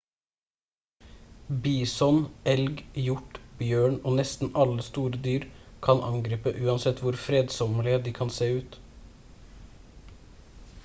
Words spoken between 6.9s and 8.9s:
hvor fredsommelige de kan se ut